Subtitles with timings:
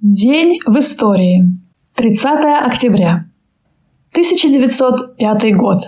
[0.00, 1.44] День в истории.
[1.94, 2.26] 30
[2.66, 3.26] октября.
[4.10, 5.80] 1905 год.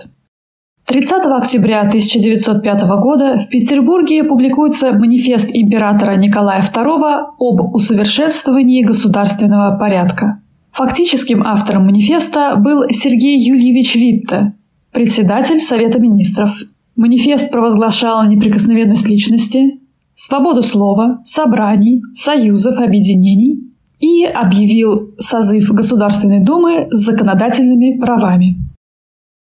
[0.85, 10.41] 30 октября 1905 года в Петербурге публикуется манифест императора Николая II об усовершенствовании государственного порядка.
[10.71, 14.53] Фактическим автором манифеста был Сергей Юльевич Витте,
[14.93, 16.51] председатель Совета министров.
[16.95, 19.81] Манифест провозглашал неприкосновенность личности,
[20.13, 23.67] свободу слова, собраний, союзов, объединений
[23.99, 28.57] и объявил созыв Государственной Думы с законодательными правами.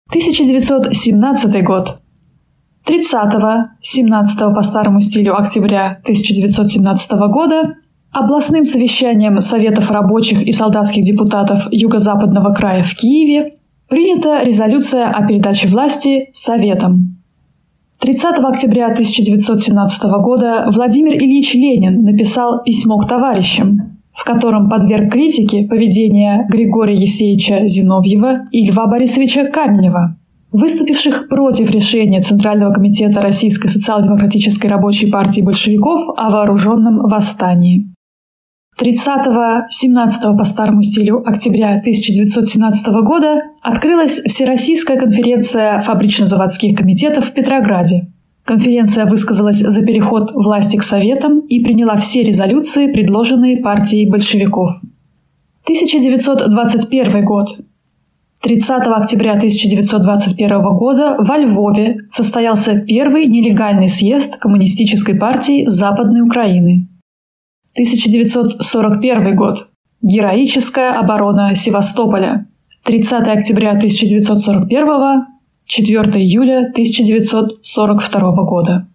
[0.09, 1.99] 1917 год.
[2.87, 7.75] 30-17 по старому стилю октября 1917 года
[8.11, 13.55] областным совещанием Советов рабочих и солдатских депутатов Юго-Западного края в Киеве
[13.89, 17.17] принята резолюция о передаче власти Советам.
[17.99, 25.67] 30 октября 1917 года Владимир Ильич Ленин написал письмо к товарищам, в котором подверг критике
[25.67, 30.17] поведение Григория Евсеевича Зиновьева и Льва Борисовича Каменева,
[30.51, 37.91] выступивших против решения Центрального комитета Российской социал-демократической рабочей партии большевиков о вооруженном восстании.
[38.81, 48.07] 30-17 по старому стилю октября 1917 года открылась Всероссийская конференция фабрично-заводских комитетов в Петрограде–
[48.45, 54.77] Конференция высказалась за переход власти к Советам и приняла все резолюции, предложенные партией большевиков.
[55.63, 57.57] 1921 год.
[58.41, 66.87] 30 октября 1921 года во Львове состоялся первый нелегальный съезд Коммунистической партии Западной Украины.
[67.73, 69.69] 1941 год.
[70.03, 72.47] Героическая оборона Севастополя.
[72.83, 75.34] 30 октября 1941
[75.65, 78.85] 4 июля 1942 года.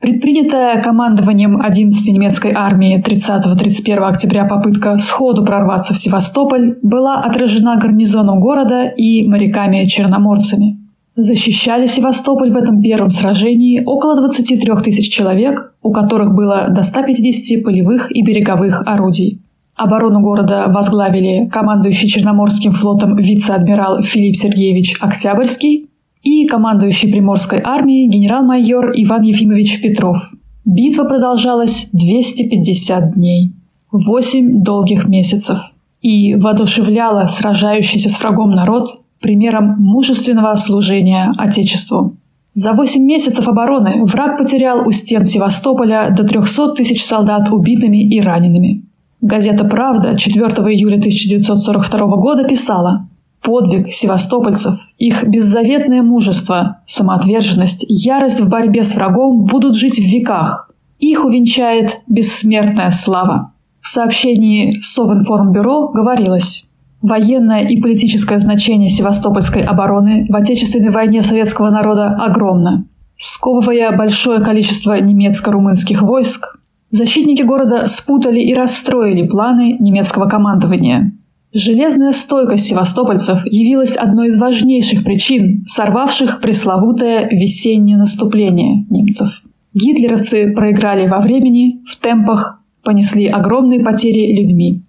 [0.00, 8.40] Предпринятая командованием 11-й немецкой армии 30-31 октября попытка сходу прорваться в Севастополь была отражена гарнизоном
[8.40, 10.78] города и моряками-черноморцами.
[11.14, 17.62] Защищали Севастополь в этом первом сражении около 23 тысяч человек, у которых было до 150
[17.62, 19.41] полевых и береговых орудий.
[19.76, 25.88] Оборону города возглавили командующий Черноморским флотом вице-адмирал Филипп Сергеевич Октябрьский
[26.22, 30.18] и командующий Приморской армией генерал-майор Иван Ефимович Петров.
[30.64, 33.52] Битва продолжалась 250 дней,
[33.90, 35.58] 8 долгих месяцев,
[36.00, 42.16] и воодушевляла сражающийся с врагом народ примером мужественного служения Отечеству.
[42.52, 48.20] За 8 месяцев обороны враг потерял у стен Севастополя до 300 тысяч солдат убитыми и
[48.20, 48.84] ранеными.
[49.22, 53.08] Газета «Правда» 4 июля 1942 года писала
[53.40, 60.70] «Подвиг севастопольцев, их беззаветное мужество, самоотверженность, ярость в борьбе с врагом будут жить в веках.
[60.98, 63.52] Их увенчает бессмертная слава».
[63.80, 66.64] В сообщении Совинформбюро говорилось
[67.00, 72.86] Военное и политическое значение севастопольской обороны в Отечественной войне советского народа огромно.
[73.16, 76.58] Сковывая большое количество немецко-румынских войск,
[76.92, 81.12] Защитники города спутали и расстроили планы немецкого командования.
[81.54, 89.42] Железная стойкость севастопольцев явилась одной из важнейших причин, сорвавших пресловутое весеннее наступление немцев.
[89.72, 94.82] Гитлеровцы проиграли во времени, в темпах, понесли огромные потери людьми.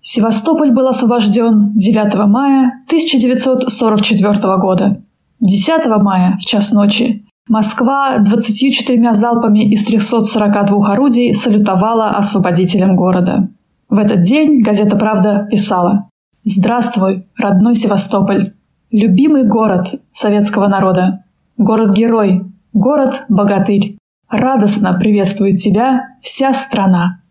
[0.00, 5.02] Севастополь был освобожден 9 мая 1944 года.
[5.40, 13.48] 10 мая, в час ночи, Москва 24 залпами из 342 орудий салютовала освободителям города.
[13.88, 16.10] В этот день газета «Правда» писала
[16.44, 18.52] «Здравствуй, родной Севастополь,
[18.90, 21.24] любимый город советского народа,
[21.56, 22.42] город-герой,
[22.74, 23.96] город-богатырь.
[24.28, 27.22] Радостно приветствует тебя вся страна».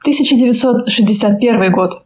[0.00, 2.02] 1961 год.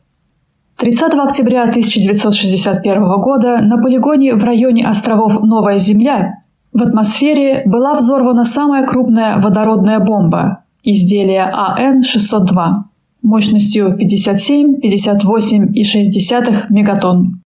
[0.76, 6.42] 30 октября 1961 года на полигоне в районе островов Новая Земля
[6.72, 12.84] в атмосфере была взорвана самая крупная водородная бомба– изделие АН-602
[13.22, 17.42] мощностью 57, 58,6 мегатонн.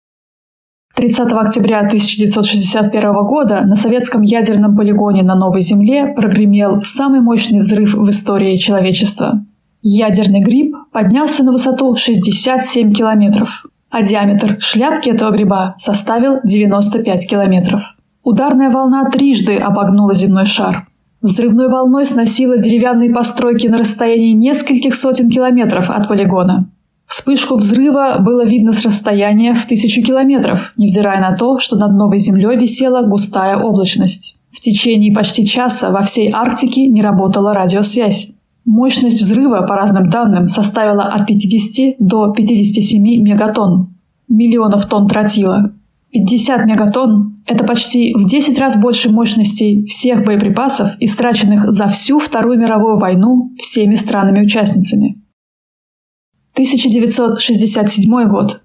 [0.94, 7.92] 30 октября 1961 года на советском ядерном полигоне на Новой Земле прогремел самый мощный взрыв
[7.92, 9.44] в истории человечества.
[9.82, 17.96] Ядерный гриб поднялся на высоту 67 километров, а диаметр шляпки этого гриба составил 95 километров.
[18.26, 20.88] Ударная волна трижды обогнула земной шар.
[21.22, 26.68] Взрывной волной сносила деревянные постройки на расстоянии нескольких сотен километров от полигона.
[27.06, 32.18] Вспышку взрыва было видно с расстояния в тысячу километров, невзирая на то, что над новой
[32.18, 34.34] землей висела густая облачность.
[34.50, 38.32] В течение почти часа во всей Арктике не работала радиосвязь.
[38.64, 43.94] Мощность взрыва, по разным данным, составила от 50 до 57 мегатонн,
[44.26, 45.70] миллионов тонн тротила.
[46.12, 52.58] 50 мегатонн– это почти в 10 раз больше мощностей всех боеприпасов, истраченных за всю Вторую
[52.58, 55.22] мировую войну всеми странами-участницами.
[56.54, 58.62] 1967 год.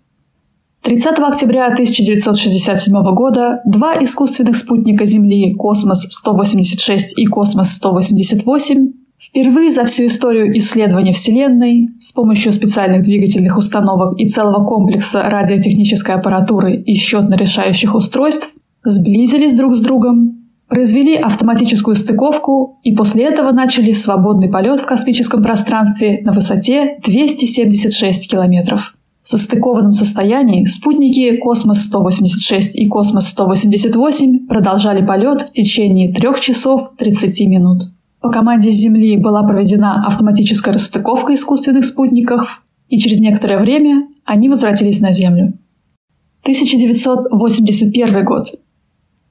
[0.83, 10.57] 30 октября 1967 года два искусственных спутника Земли «Космос-186» и «Космос-188» Впервые за всю историю
[10.57, 18.51] исследования Вселенной с помощью специальных двигательных установок и целого комплекса радиотехнической аппаратуры и счетно-решающих устройств
[18.83, 25.43] сблизились друг с другом, произвели автоматическую стыковку и после этого начали свободный полет в космическом
[25.43, 28.95] пространстве на высоте 276 километров.
[29.21, 37.81] В состыкованном состоянии спутники «Космос-186» и «Космос-188» продолжали полет в течение 3 часов 30 минут.
[38.21, 45.01] По команде Земли была проведена автоматическая расстыковка искусственных спутников, и через некоторое время они возвратились
[45.01, 45.53] на Землю.
[46.43, 48.47] 1981 год.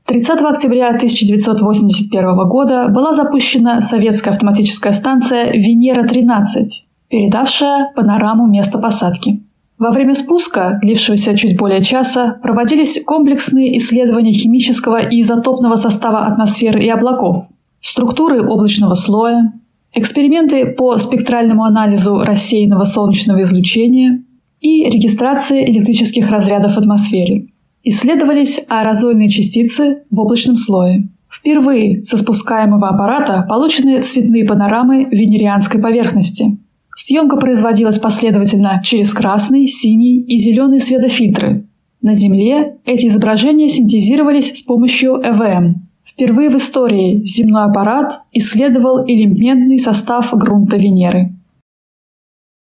[0.06, 6.66] 30 октября 1981 года была запущена советская автоматическая станция «Венера-13»,
[7.08, 9.40] передавшая панораму места посадки.
[9.78, 16.84] Во время спуска, длившегося чуть более часа, проводились комплексные исследования химического и изотопного состава атмосферы
[16.84, 17.46] и облаков–
[17.80, 19.52] структуры облачного слоя,
[19.92, 24.22] эксперименты по спектральному анализу рассеянного солнечного излучения
[24.60, 27.48] и регистрации электрических разрядов в атмосфере.
[27.82, 31.08] Исследовались аэрозольные частицы в облачном слое.
[31.30, 36.58] Впервые со спускаемого аппарата получены цветные панорамы венерианской поверхности.
[36.94, 41.64] Съемка производилась последовательно через красный, синий и зеленый светофильтры.
[42.02, 49.78] На Земле эти изображения синтезировались с помощью ЭВМ Впервые в истории земной аппарат исследовал элементный
[49.78, 51.34] состав грунта Венеры.